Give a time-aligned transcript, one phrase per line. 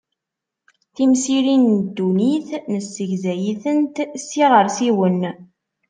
[0.95, 5.21] Timsirin n dunnit nessegzay-itent s yiɣersiwen.